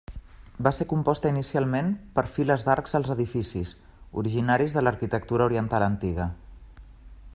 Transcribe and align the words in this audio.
Va 0.67 0.69
ser 0.75 0.85
composta 0.93 1.31
inicialment 1.33 1.91
per 2.15 2.23
files 2.37 2.65
d'arcs 2.69 2.97
als 3.01 3.11
edificis, 3.17 3.75
originaris 4.23 4.75
de 4.79 4.85
l'arquitectura 4.87 5.49
oriental 5.51 5.87
antiga. 5.91 6.27